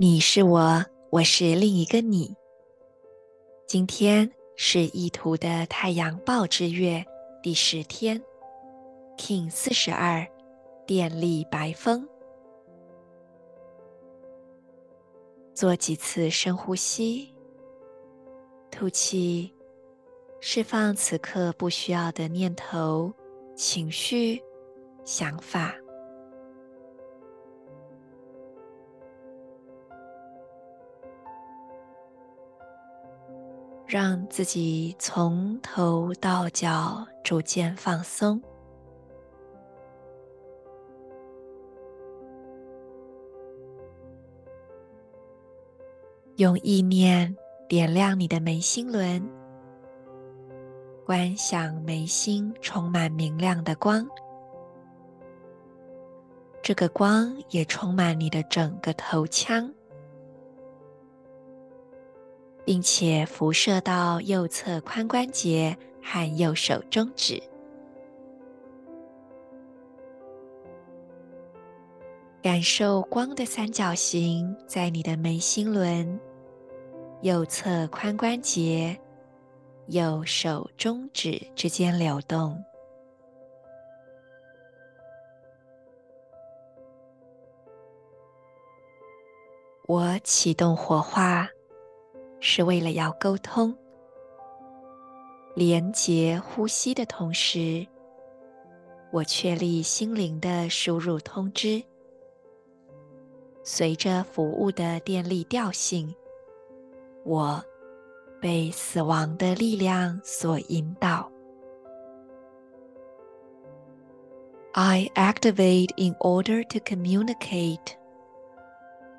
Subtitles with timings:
[0.00, 0.80] 你是我，
[1.10, 2.32] 我是另一个你。
[3.66, 7.04] 今天是意图的太阳报之月
[7.42, 8.22] 第十天
[9.16, 10.24] ，Kin 四十二，
[10.86, 12.08] 电力白风。
[15.52, 17.34] 做几次深呼吸，
[18.70, 19.52] 吐气，
[20.38, 23.12] 释放此刻不需要的念头、
[23.56, 24.40] 情绪、
[25.04, 25.74] 想法。
[33.88, 38.38] 让自己从头到脚逐渐放松，
[46.36, 47.34] 用意念
[47.66, 49.26] 点亮你的眉心轮，
[51.06, 54.06] 观想眉心充满明亮的光，
[56.60, 59.72] 这个光也充满你的整个头腔。
[62.68, 67.42] 并且辐射到右侧髋关节和右手中指，
[72.42, 76.20] 感受光的三角形在你的眉心轮、
[77.22, 78.94] 右侧髋关节、
[79.86, 82.62] 右手中指之间流动。
[89.86, 91.48] 我启动火化。
[92.40, 93.76] 是为了要沟通、
[95.54, 97.86] 连接呼吸的同时，
[99.10, 101.82] 我确立心灵的输入通知。
[103.64, 106.14] 随着服务的电力调性，
[107.24, 107.62] 我
[108.40, 111.30] 被死亡的力量所引导。
[114.72, 117.96] I activate in order to communicate.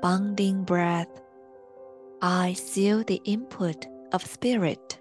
[0.00, 1.08] Bonding breath.
[2.21, 4.99] I seal the input of spirit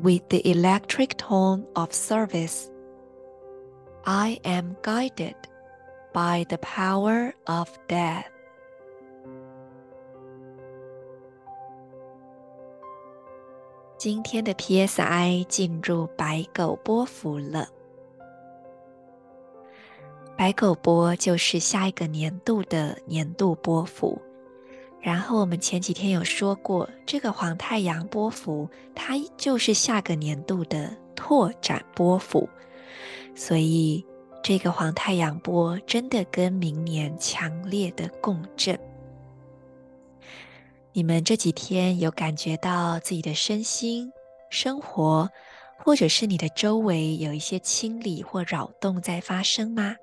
[0.00, 2.70] with the electric tone of service.
[4.04, 5.36] I am guided
[6.12, 8.26] by the power of death.
[13.96, 17.68] 今天的 PSI 进入白狗波符了。
[20.36, 24.20] 白狗波就是下一个年度的年度波符。
[25.01, 32.47] 然后我们前几天有说过，这个黄太阳波符，它就是下个年度的拓展波符，
[33.33, 34.05] 所以
[34.43, 38.77] 这个黄太阳波真的跟明年强烈的共振。
[40.91, 44.11] 你们这几天有感觉到自己的身心、
[44.49, 45.29] 生活，
[45.77, 49.95] 或者是你的周围有一些清理或扰动在发生吗？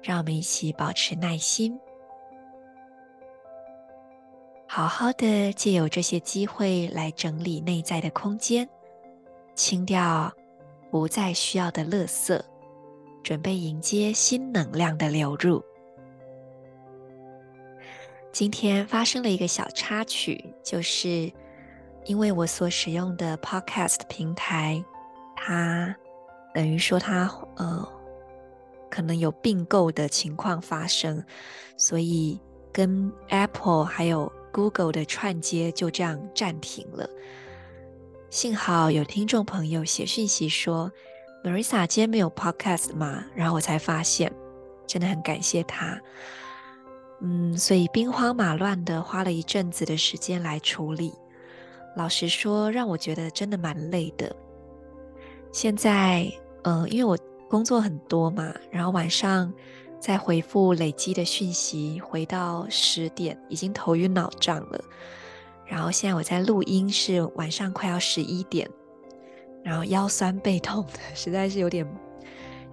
[0.00, 1.76] 让我们一起保持耐心。
[4.74, 8.66] 好好的借由这些机会来整理内在的空间，
[9.54, 10.32] 清掉
[10.90, 12.40] 不再需要的垃圾，
[13.22, 15.62] 准备迎接新能量的流入。
[18.32, 21.30] 今天发生了一个小插曲，就是
[22.06, 24.82] 因为我所使用的 Podcast 平台，
[25.36, 25.94] 它
[26.54, 27.86] 等于说它呃
[28.90, 31.22] 可能有并购的情况发生，
[31.76, 32.40] 所以
[32.72, 37.08] 跟 Apple 还有 Google 的串接就这样暂停了。
[38.30, 40.92] 幸好有听众朋友写讯息说
[41.42, 44.32] ：“Marisa 今天没有 Podcast 吗？”然后我才发现，
[44.86, 46.00] 真的很感谢他。
[47.20, 51.12] 嗯，所以兵荒马乱的花了一阵子的时间来处理。
[51.96, 54.34] 老实说，让我觉得真的蛮累的。
[55.52, 56.30] 现在，
[56.62, 57.18] 嗯、因为我
[57.48, 59.52] 工作很多嘛，然后晚上。
[60.02, 64.84] 再回复累积的讯息，回到十点，已经头晕脑胀了。
[65.64, 68.68] 然后现在我在录音，是晚上快要十一点，
[69.62, 71.88] 然后腰酸背痛的，实在是有点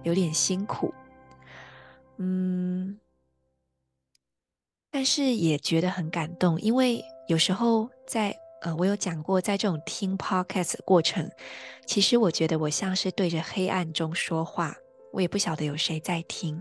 [0.02, 0.92] 有点辛苦。
[2.16, 2.98] 嗯，
[4.90, 11.30] 但是也觉得很感动，因为有时候在呃，我有讲过，在这种听 podcast 的过程，
[11.86, 14.74] 其实我觉得我像是对着黑暗中说话，
[15.12, 16.60] 我也不晓得有谁在听。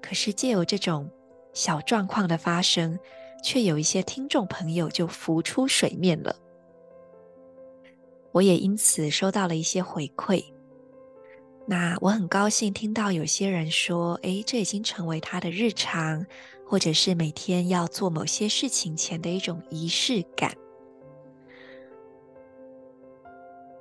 [0.00, 1.10] 可是借由这种
[1.52, 2.98] 小状况的发生，
[3.42, 6.34] 却有一些听众朋友就浮出水面了。
[8.32, 10.44] 我也因此收到了一些回馈。
[11.66, 16.26] 那我很高兴听到有些人说：“诶，这已经成为他的日常，
[16.66, 20.52] 或者是每天要做某些事情前的一种仪式感。”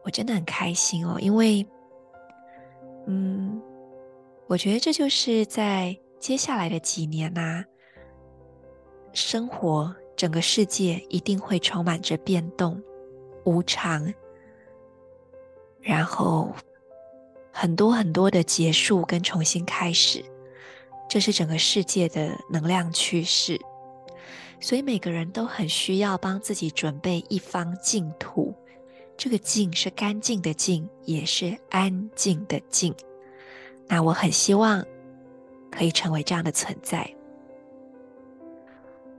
[0.05, 1.65] 我真的很开心哦，因为，
[3.07, 3.61] 嗯，
[4.53, 7.65] 我觉得这就是在接下来的几年呐，
[9.11, 12.79] 生活整个世界一定会充满着变动、
[13.45, 14.13] 无常，
[15.81, 16.53] 然后
[17.51, 20.23] 很多很多的结束跟重新开始，
[21.09, 23.59] 这是整个世界的能量趋势，
[24.59, 28.53] 所以每个人都很需要帮自己准备一方净土。
[29.17, 32.93] 这个净是干净的净，也是安静的静。
[33.87, 34.83] 那我很希望
[35.71, 37.09] 可以成为这样的存在。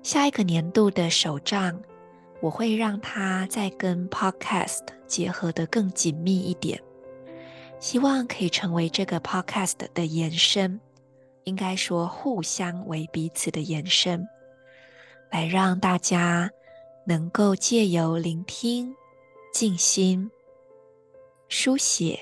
[0.02, 1.80] 下一个年度的手账，
[2.40, 6.80] 我会让它再跟 Podcast 结合的更紧密一点，
[7.80, 10.80] 希望可以成为这个 Podcast 的延伸，
[11.44, 14.28] 应该说互相为彼此的延伸，
[15.30, 16.50] 来让大家
[17.06, 18.94] 能够借由聆听。
[19.52, 20.28] 静心、
[21.48, 22.18] 书写，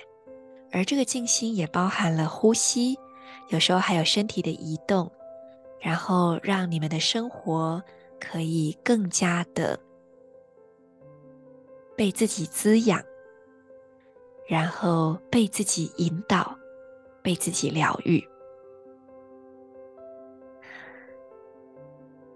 [0.73, 2.99] 而这个静心也包含了呼吸，
[3.49, 5.11] 有时候还有身体的移动，
[5.81, 7.83] 然后让你们的生活
[8.19, 9.79] 可以更加的
[11.95, 13.01] 被自己滋养，
[14.49, 16.57] 然后被自己引导，
[17.23, 18.27] 被自己疗愈。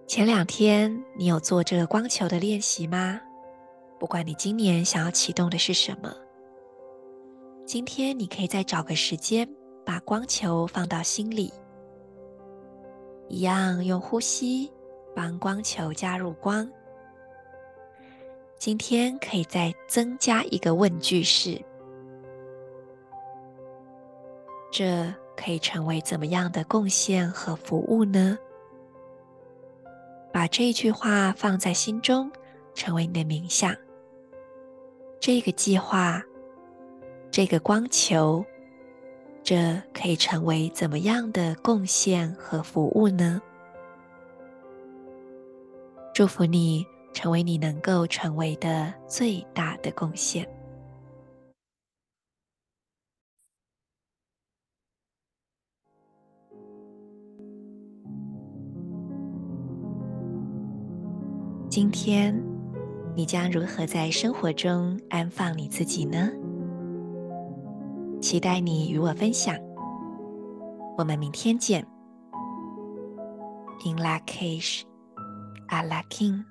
[0.06, 3.20] 前两天你有做这个光球的练习吗？
[3.98, 6.14] 不管你今年想要启动的是什么，
[7.66, 9.46] 今天你可以再找个时间，
[9.84, 11.52] 把光球放到心里，
[13.28, 14.72] 一样用呼吸
[15.16, 16.70] 帮光球加入光。
[18.56, 21.60] 今天可以再增加一个问句式：
[24.70, 28.38] 这可以成为怎么样的贡献和服务呢？
[30.32, 32.30] 把这一句话放在心中，
[32.74, 33.74] 成为你的冥想。
[35.19, 36.22] 这个计划，
[37.36, 38.42] 这个光球，
[39.42, 43.38] 这可以成为怎么样的贡献和服务呢？
[46.14, 50.48] 祝福你成为你能够成为的最大的贡献。
[61.68, 62.34] 今天。
[63.14, 66.30] 你将如何在生活中安放你自己呢？
[68.20, 69.56] 期待你与我分享。
[70.96, 71.86] 我们明天见。
[73.84, 74.82] In Lakish,
[75.68, 76.44] Ala K'in